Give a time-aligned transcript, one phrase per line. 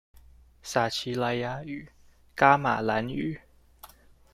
[0.63, 1.87] 撒奇萊雅語、
[2.33, 3.39] 噶瑪蘭語